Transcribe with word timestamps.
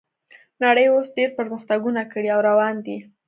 نړۍ 0.63 0.85
اوس 0.93 1.07
ډیر 1.17 1.29
پرمختګونه 1.37 2.01
کړي 2.11 2.29
او 2.35 2.39
روان 2.49 2.75
دي 2.85 2.97